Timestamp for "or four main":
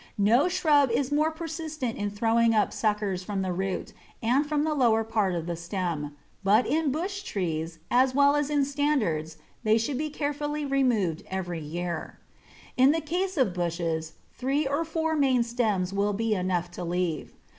14.67-15.43